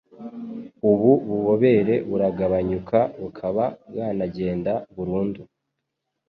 [0.89, 5.41] ubu bubobere buragabanyuka bukaba bwanagenda burundu.